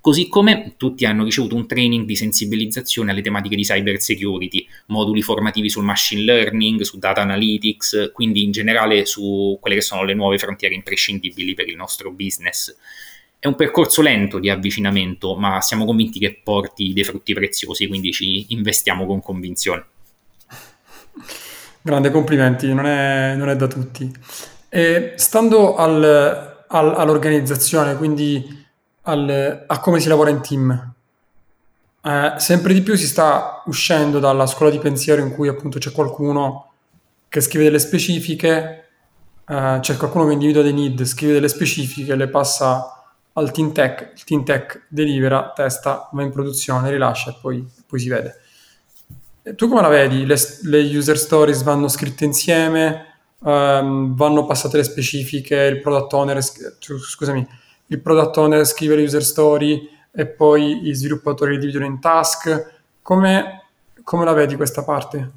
[0.00, 5.22] Così come tutti hanno ricevuto un training di sensibilizzazione alle tematiche di cyber security, moduli
[5.22, 10.14] formativi sul machine learning, su data analytics, quindi in generale su quelle che sono le
[10.14, 12.76] nuove frontiere imprescindibili per il nostro business.
[13.38, 18.10] È un percorso lento di avvicinamento, ma siamo convinti che porti dei frutti preziosi, quindi
[18.10, 19.86] ci investiamo con convinzione.
[21.82, 24.10] Grande complimenti, non è, non è da tutti.
[24.68, 28.64] E stando al, al, all'organizzazione, quindi
[29.02, 30.94] al, a come si lavora in team,
[32.04, 35.92] eh, sempre di più si sta uscendo dalla scuola di pensiero in cui appunto c'è
[35.92, 36.72] qualcuno
[37.28, 38.88] che scrive delle specifiche,
[39.46, 43.02] eh, c'è qualcuno che individua dei need, scrive delle specifiche, le passa
[43.34, 47.98] al team tech, il team tech delibera, testa, va in produzione, rilascia e poi, poi
[47.98, 48.40] si vede.
[49.56, 50.24] Tu come la vedi?
[50.24, 53.06] Le, le, user stories vanno scritte insieme,
[53.40, 57.44] um, vanno passate le specifiche, il product owner, scusami,
[57.86, 62.80] il product owner scrive le user story e poi gli sviluppatori le dividono in task.
[63.02, 63.64] Come,
[64.04, 65.32] come la vedi questa parte?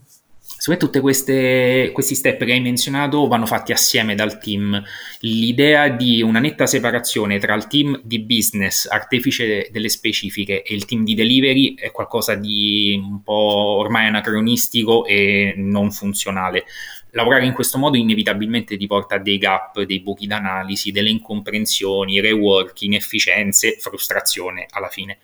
[0.65, 4.83] Secondo me tutti questi step che hai menzionato vanno fatti assieme dal team.
[5.19, 10.85] L'idea di una netta separazione tra il team di business, artefice delle specifiche, e il
[10.85, 16.63] team di delivery è qualcosa di un po' ormai anacronistico e non funzionale.
[17.11, 22.19] Lavorare in questo modo inevitabilmente ti porta a dei gap, dei buchi d'analisi, delle incomprensioni,
[22.19, 25.19] rework, inefficienze, frustrazione alla fine.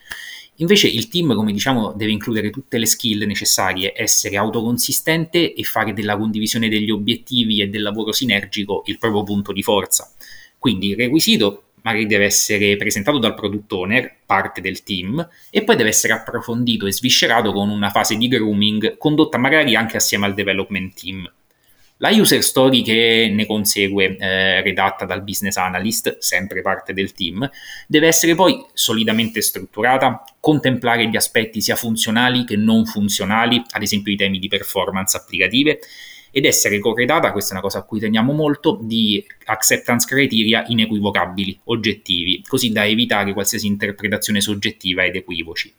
[0.62, 5.92] Invece il team, come diciamo, deve includere tutte le skill necessarie, essere autoconsistente e fare
[5.92, 10.12] della condivisione degli obiettivi e del lavoro sinergico il proprio punto di forza.
[10.60, 15.76] Quindi il requisito magari deve essere presentato dal product owner, parte del team, e poi
[15.76, 20.36] deve essere approfondito e sviscerato con una fase di grooming condotta magari anche assieme al
[20.36, 21.32] development team.
[22.02, 27.48] La user story che ne consegue, eh, redatta dal business analyst, sempre parte del team,
[27.86, 34.12] deve essere poi solidamente strutturata, contemplare gli aspetti sia funzionali che non funzionali, ad esempio
[34.12, 35.78] i temi di performance applicative,
[36.32, 41.60] ed essere corredata, questa è una cosa a cui teniamo molto, di acceptance criteria inequivocabili,
[41.66, 45.72] oggettivi, così da evitare qualsiasi interpretazione soggettiva ed equivoci.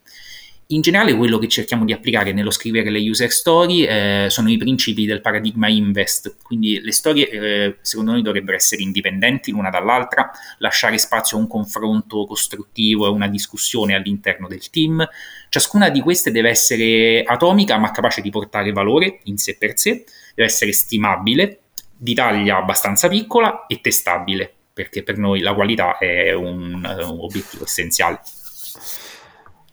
[0.73, 4.57] In generale quello che cerchiamo di applicare nello scrivere le user story eh, sono i
[4.57, 10.31] principi del paradigma invest, quindi le storie eh, secondo noi dovrebbero essere indipendenti l'una dall'altra,
[10.59, 15.07] lasciare spazio a un confronto costruttivo e una discussione all'interno del team.
[15.51, 20.07] Ciascuna di queste deve essere atomica ma capace di portare valore in sé per sé,
[20.35, 21.61] deve essere stimabile,
[21.95, 27.65] di taglia abbastanza piccola e testabile, perché per noi la qualità è un, un obiettivo
[27.65, 28.21] essenziale.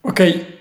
[0.01, 0.58] Ok,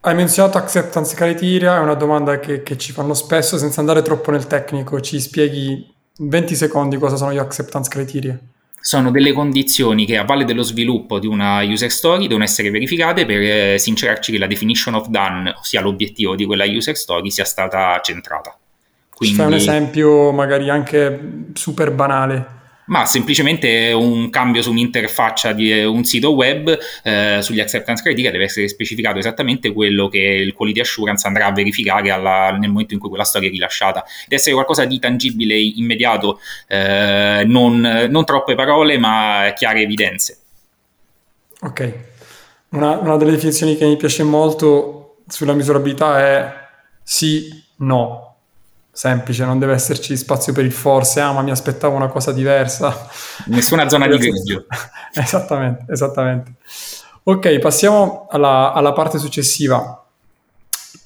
[0.00, 4.30] hai menzionato acceptance criteria, è una domanda che, che, ci fanno spesso senza andare troppo
[4.30, 5.00] nel tecnico.
[5.00, 5.86] Ci spieghi
[6.18, 8.38] in 20 secondi cosa sono gli acceptance criteria?
[8.82, 13.26] Sono delle condizioni che a valle dello sviluppo di una user story devono essere verificate
[13.26, 17.44] per eh, sincerarci che la definition of done, ossia l'obiettivo di quella user story, sia
[17.44, 18.56] stata centrata.
[19.14, 19.36] Quindi...
[19.36, 22.58] Fai un esempio magari anche super banale
[22.90, 28.30] ma semplicemente un cambio su un'interfaccia di eh, un sito web eh, sugli acceptance criteria
[28.30, 32.94] deve essere specificato esattamente quello che il quality assurance andrà a verificare alla, nel momento
[32.94, 34.04] in cui quella storia è rilasciata.
[34.24, 40.38] Deve essere qualcosa di tangibile, immediato, eh, non, non, troppe parole ma chiare evidenze.
[41.60, 41.92] Ok,
[42.70, 46.52] una, una delle definizioni che mi piace molto sulla misurabilità è
[47.02, 48.29] sì, no
[49.00, 53.08] semplice, non deve esserci spazio per il forse, ah ma mi aspettavo una cosa diversa.
[53.46, 54.66] Nessuna zona di grigio.
[55.14, 56.52] esattamente, esattamente.
[57.22, 60.04] Ok, passiamo alla, alla parte successiva.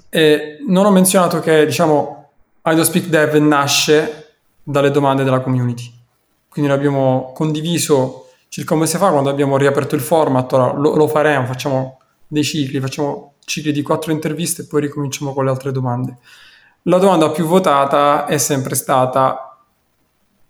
[0.08, 2.30] Eh, non ho menzionato che, diciamo,
[2.64, 5.88] IdoSpeak Dev nasce dalle domande della community.
[6.48, 11.06] Quindi l'abbiamo condiviso circa un mese fa quando abbiamo riaperto il format, ora lo, lo
[11.06, 15.70] faremo, facciamo dei cicli, facciamo cicli di quattro interviste e poi ricominciamo con le altre
[15.70, 16.18] domande.
[16.86, 19.56] La domanda più votata è sempre stata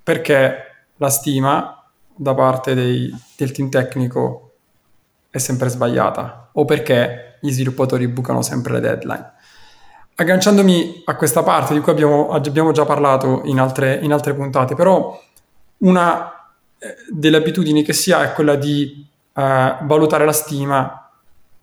[0.02, 1.80] perché la stima
[2.12, 4.54] da parte dei, del team tecnico
[5.30, 9.32] è sempre sbagliata o perché gli sviluppatori bucano sempre le deadline.
[10.16, 14.74] Agganciandomi a questa parte di cui abbiamo, abbiamo già parlato in altre, in altre, puntate,
[14.74, 15.16] però
[15.78, 16.32] una
[16.78, 19.40] eh, delle abitudini che si ha è quella di uh,
[19.86, 21.10] valutare la stima,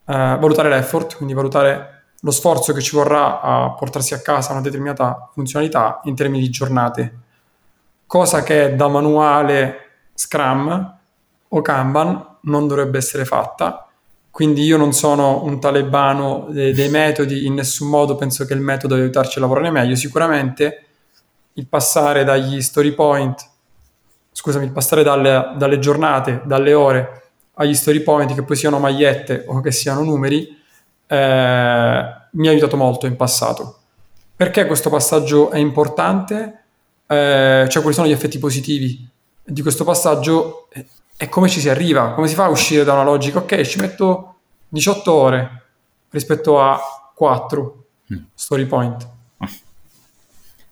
[0.05, 4.61] uh, valutare l'effort, quindi valutare lo sforzo che ci vorrà a portarsi a casa una
[4.61, 7.19] determinata funzionalità in termini di giornate,
[8.05, 10.97] cosa che da manuale Scrum
[11.47, 13.87] o Kanban non dovrebbe essere fatta.
[14.29, 18.61] Quindi io non sono un talebano dei, dei metodi, in nessun modo penso che il
[18.61, 19.95] metodo deve aiutarci a lavorare meglio.
[19.95, 20.85] Sicuramente
[21.53, 23.45] il passare dagli story point,
[24.31, 27.23] scusami, il passare dalle, dalle giornate, dalle ore
[27.55, 30.59] agli story point, che poi siano magliette o che siano numeri,
[31.11, 33.79] eh, mi ha aiutato molto in passato.
[34.33, 36.63] Perché questo passaggio è importante?
[37.05, 39.07] Eh, cioè, quali sono gli effetti positivi
[39.43, 40.69] di questo passaggio
[41.17, 42.13] e come ci si arriva?
[42.13, 43.39] Come si fa a uscire da una logica?
[43.39, 44.35] Ok, ci metto
[44.69, 45.63] 18 ore
[46.11, 46.79] rispetto a
[47.13, 48.17] 4 mm.
[48.33, 49.10] story point.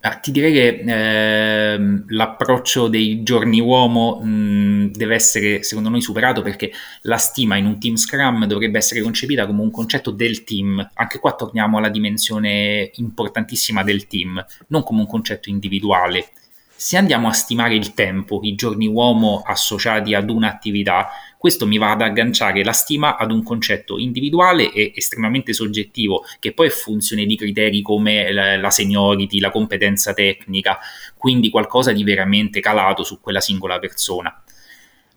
[0.02, 6.42] Ah, ti direi che eh, l'approccio dei giorni uomo mh, deve essere secondo noi superato
[6.42, 10.90] perché la stima in un team Scrum dovrebbe essere concepita come un concetto del team.
[10.94, 16.30] Anche qua torniamo alla dimensione importantissima del team, non come un concetto individuale.
[16.78, 21.10] Se andiamo a stimare il tempo, i giorni uomo associati ad un'attività,
[21.40, 26.52] questo mi va ad agganciare la stima ad un concetto individuale e estremamente soggettivo, che
[26.52, 30.80] poi è funzione di criteri come la seniority, la competenza tecnica,
[31.16, 34.44] quindi qualcosa di veramente calato su quella singola persona.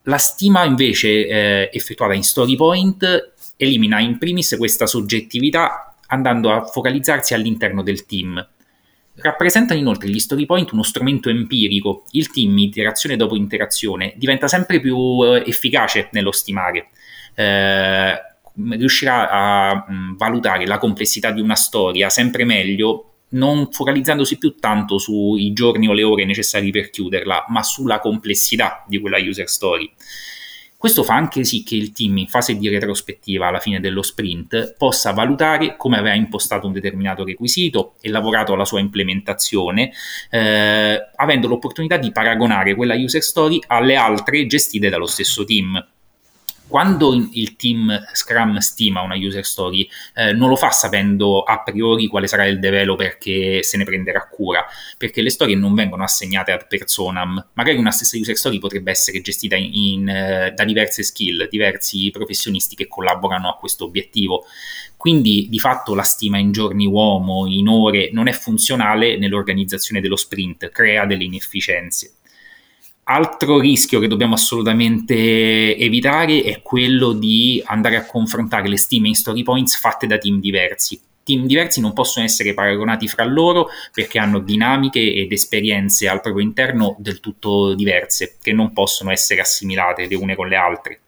[0.03, 6.65] La stima invece eh, effettuata in story point elimina in primis questa soggettività andando a
[6.65, 8.47] focalizzarsi all'interno del team.
[9.23, 12.05] Rappresentano inoltre gli story point uno strumento empirico.
[12.11, 16.89] Il team, interazione dopo interazione, diventa sempre più eh, efficace nello stimare.
[17.35, 18.15] Eh,
[18.71, 24.99] riuscirà a mm, valutare la complessità di una storia sempre meglio, non focalizzandosi più tanto
[24.99, 29.91] sui giorni o le ore necessari per chiuderla, ma sulla complessità di quella user story.
[30.83, 34.75] Questo fa anche sì che il team in fase di retrospettiva alla fine dello sprint
[34.77, 39.93] possa valutare come aveva impostato un determinato requisito e lavorato alla sua implementazione,
[40.29, 45.87] eh, avendo l'opportunità di paragonare quella user story alle altre gestite dallo stesso team
[46.73, 52.07] quando il team Scrum stima una user story, eh, non lo fa sapendo a priori
[52.07, 54.65] quale sarà il developer che se ne prenderà cura,
[54.97, 57.49] perché le storie non vengono assegnate ad personam.
[57.53, 62.09] Magari una stessa user story potrebbe essere gestita in, in, eh, da diverse skill, diversi
[62.11, 64.47] professionisti che collaborano a questo obiettivo.
[64.97, 70.17] Quindi di fatto la stima in giorni uomo, in ore, non è funzionale nell'organizzazione dello
[70.17, 72.15] sprint, crea delle inefficienze.
[73.05, 79.17] Altro rischio che dobbiamo assolutamente evitare è quello di andare a confrontare le stime in
[79.17, 81.01] story points fatte da team diversi.
[81.25, 86.45] Team diversi non possono essere paragonati fra loro perché hanno dinamiche ed esperienze al proprio
[86.45, 91.01] interno del tutto diverse, che non possono essere assimilate le une con le altre.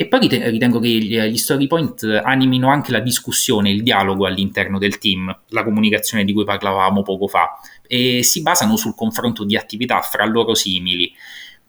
[0.00, 4.96] E poi ritengo che gli story point animino anche la discussione, il dialogo all'interno del
[4.96, 10.00] team, la comunicazione di cui parlavamo poco fa, e si basano sul confronto di attività
[10.00, 11.12] fra loro simili.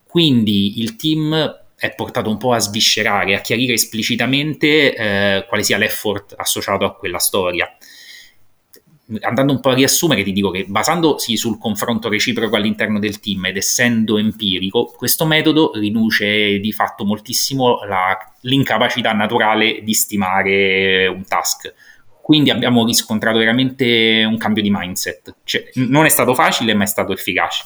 [0.06, 5.78] Quindi il team è portato un po' a sviscerare, a chiarire esplicitamente eh, quale sia
[5.78, 7.70] l'effort associato a quella storia
[9.20, 13.46] andando un po' a riassumere, ti dico che basandosi sul confronto reciproco all'interno del team
[13.46, 21.26] ed essendo empirico, questo metodo riduce di fatto moltissimo la, l'incapacità naturale di stimare un
[21.26, 21.74] task.
[22.22, 25.36] Quindi abbiamo riscontrato veramente un cambio di mindset.
[25.44, 27.66] Cioè, non è stato facile, ma è stato efficace.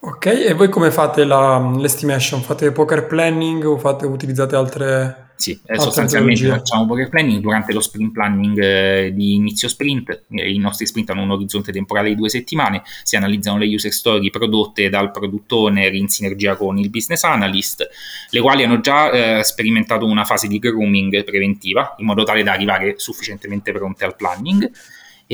[0.00, 2.40] Ok, e voi come fate la, l'estimation?
[2.42, 7.80] Fate poker planning o fate, utilizzate altre sì, eh, sostanzialmente facciamo poker planning durante lo
[7.80, 10.24] sprint planning eh, di inizio sprint.
[10.30, 13.92] Eh, I nostri sprint hanno un orizzonte temporale di due settimane, si analizzano le user
[13.92, 17.88] story prodotte dal product owner in sinergia con il business analyst,
[18.30, 22.52] le quali hanno già eh, sperimentato una fase di grooming preventiva in modo tale da
[22.52, 24.70] arrivare sufficientemente pronte al planning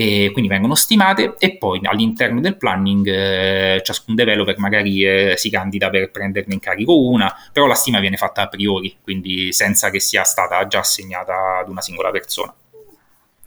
[0.01, 5.51] e quindi vengono stimate e poi all'interno del planning eh, ciascun developer magari eh, si
[5.51, 9.91] candida per prenderne in carico una, però la stima viene fatta a priori, quindi senza
[9.91, 12.55] che sia stata già assegnata ad una singola persona.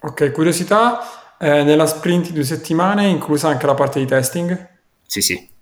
[0.02, 4.70] Ok, curiosità, eh, nella sprint di due settimane è inclusa anche la parte di testing?
[5.08, 5.53] Sì, sì.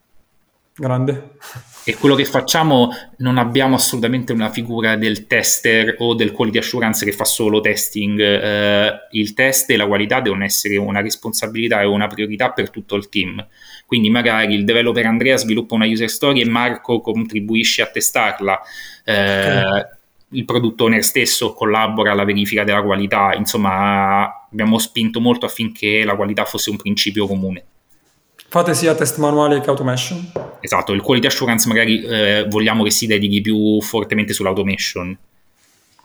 [0.82, 1.38] Grande
[1.84, 7.04] e quello che facciamo non abbiamo assolutamente una figura del tester o del quality assurance
[7.04, 8.20] che fa solo testing.
[8.20, 12.96] Eh, il test e la qualità devono essere una responsabilità e una priorità per tutto
[12.96, 13.46] il team.
[13.86, 18.60] Quindi magari il developer Andrea sviluppa una user story e Marco contribuisce a testarla.
[19.04, 19.82] Eh, okay.
[20.34, 23.34] Il product owner stesso collabora alla verifica della qualità.
[23.34, 27.66] Insomma, abbiamo spinto molto affinché la qualità fosse un principio comune.
[28.52, 30.30] Fate sia test manuali che automation?
[30.60, 35.18] Esatto, il quality assurance magari eh, vogliamo che si dedichi più fortemente sull'automation.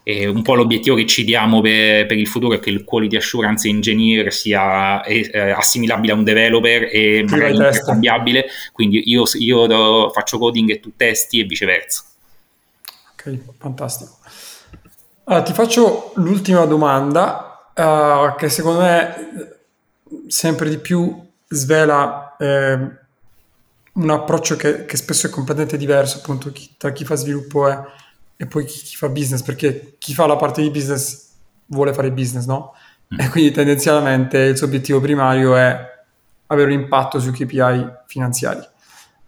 [0.04, 3.16] E un po' l'obiettivo che ci diamo per, per, il futuro è che il quality
[3.16, 10.12] assurance engineer sia eh, assimilabile a un developer e magari intercambiabile, quindi io, io do,
[10.14, 12.04] faccio coding e tu testi e viceversa.
[13.10, 14.18] Ok, fantastico.
[15.24, 19.58] Allora, ti faccio l'ultima domanda uh, che secondo me
[20.28, 22.90] sempre di più svela eh,
[23.92, 27.78] un approccio che, che, spesso è completamente diverso appunto chi, tra chi fa sviluppo è,
[28.36, 31.30] e poi chi, chi, fa business, perché chi fa la parte di business
[31.66, 32.74] vuole fare business, no?
[33.14, 33.20] Mm.
[33.20, 35.94] E quindi tendenzialmente il suo obiettivo primario è
[36.48, 38.60] avere un impatto sui KPI finanziari.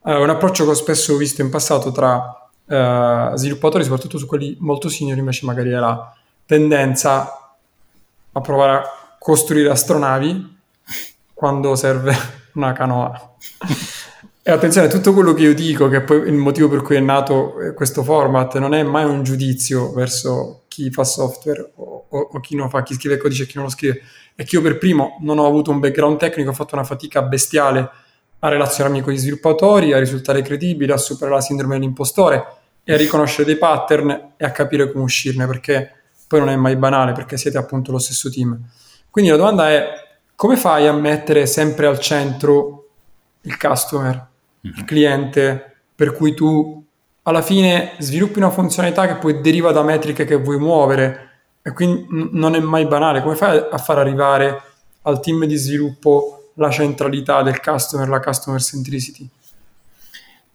[0.01, 4.57] Uh, un approccio che ho spesso visto in passato tra uh, sviluppatori, soprattutto su quelli
[4.61, 6.13] molto senior, invece magari è la
[6.45, 7.53] tendenza
[8.33, 10.57] a provare a costruire astronavi
[11.35, 12.15] quando serve
[12.59, 13.37] una canoa.
[14.43, 17.61] E attenzione, tutto quello che io dico, che poi il motivo per cui è nato
[17.61, 22.41] eh, questo format, non è mai un giudizio verso chi fa software o, o, o
[22.41, 24.01] chi non fa, chi scrive codice e chi non lo scrive.
[24.35, 27.23] È che io per primo non ho avuto un background tecnico, ho fatto una fatica
[27.23, 27.91] bestiale
[28.39, 32.47] a relazionarmi con gli sviluppatori, a risultare credibile, a superare la sindrome dell'impostore
[32.85, 35.93] e a riconoscere dei pattern e a capire come uscirne, perché
[36.27, 38.59] poi non è mai banale, perché siete appunto lo stesso team.
[39.11, 40.08] Quindi la domanda è
[40.39, 42.91] come fai a mettere sempre al centro
[43.41, 44.25] il customer,
[44.61, 46.81] il cliente, per cui tu
[47.23, 51.31] alla fine sviluppi una funzionalità che poi deriva da metriche che vuoi muovere
[51.61, 53.21] e quindi n- non è mai banale.
[53.21, 54.63] Come fai a far arrivare
[55.03, 59.29] al team di sviluppo la centralità del customer, la customer centricity?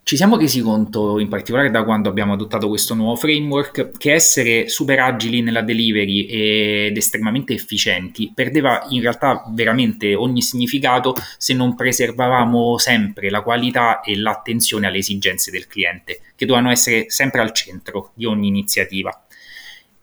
[0.05, 4.67] Ci siamo resi conto, in particolare da quando abbiamo adottato questo nuovo framework, che essere
[4.67, 11.73] super agili nella delivery ed estremamente efficienti perdeva in realtà veramente ogni significato se non
[11.75, 17.53] preservavamo sempre la qualità e l'attenzione alle esigenze del cliente, che dovevano essere sempre al
[17.53, 19.25] centro di ogni iniziativa.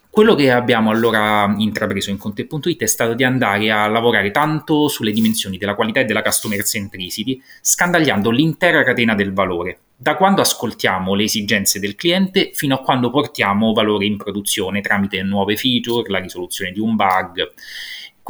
[0.09, 5.13] Quello che abbiamo allora intrapreso in Conte.it è stato di andare a lavorare tanto sulle
[5.13, 11.13] dimensioni della qualità e della customer centricity, scandagliando l'intera catena del valore, da quando ascoltiamo
[11.13, 16.21] le esigenze del cliente fino a quando portiamo valore in produzione tramite nuove feature, la
[16.21, 17.53] risoluzione di un bug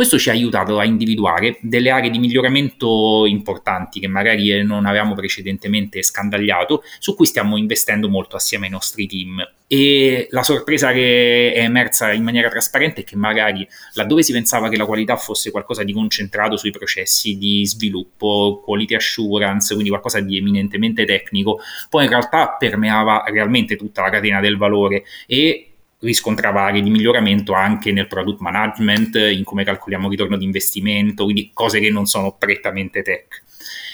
[0.00, 5.14] questo ci ha aiutato a individuare delle aree di miglioramento importanti che magari non avevamo
[5.14, 9.46] precedentemente scandagliato, su cui stiamo investendo molto assieme ai nostri team.
[9.66, 14.70] E la sorpresa che è emersa in maniera trasparente è che magari laddove si pensava
[14.70, 20.20] che la qualità fosse qualcosa di concentrato sui processi di sviluppo, quality assurance, quindi qualcosa
[20.20, 25.69] di eminentemente tecnico, poi in realtà permeava realmente tutta la catena del valore e
[26.00, 31.24] riscontrava aree di miglioramento anche nel product management, in come calcoliamo il ritorno di investimento,
[31.24, 33.42] quindi cose che non sono prettamente tech.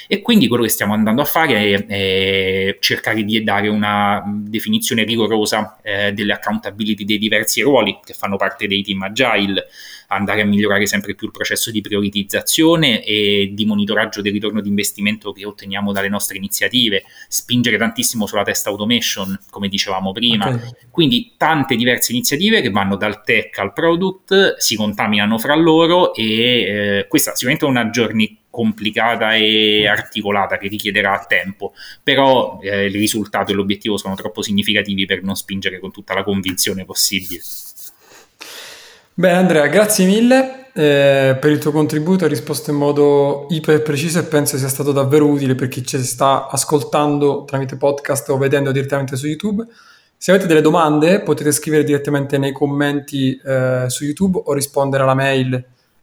[0.09, 5.05] E quindi quello che stiamo andando a fare è, è cercare di dare una definizione
[5.05, 9.67] rigorosa eh, delle accountability dei diversi ruoli che fanno parte dei team agile,
[10.09, 14.69] andare a migliorare sempre più il processo di prioritizzazione e di monitoraggio del ritorno di
[14.69, 20.49] investimento che otteniamo dalle nostre iniziative, spingere tantissimo sulla test automation, come dicevamo prima.
[20.49, 20.71] Okay.
[20.91, 26.25] Quindi tante diverse iniziative che vanno dal tech al product, si contaminano fra loro e
[26.25, 32.95] eh, questa sicuramente è una journey complicata e articolata che richiederà tempo, però eh, il
[32.95, 37.43] risultato e l'obiettivo sono troppo significativi per non spingere con tutta la convinzione possibile.
[39.13, 40.65] Bene Andrea, grazie mille.
[40.79, 44.93] eh, per il tuo contributo, hai risposto in modo iper preciso e penso sia stato
[44.93, 49.67] davvero utile per chi ci sta ascoltando tramite podcast o vedendo direttamente su YouTube.
[50.19, 55.15] Se avete delle domande potete scrivere direttamente nei commenti eh, su YouTube o rispondere alla
[55.15, 55.55] mail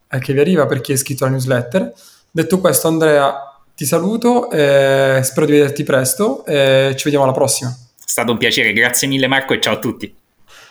[0.08, 1.92] eh, che vi arriva per chi è iscritto alla newsletter.
[2.36, 7.70] Detto questo Andrea ti saluto, eh, spero di vederti presto e ci vediamo alla prossima.
[7.70, 10.12] È stato un piacere, grazie mille Marco e ciao a tutti.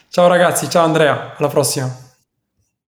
[0.10, 2.03] Ciao ragazzi, ciao Andrea, alla prossima.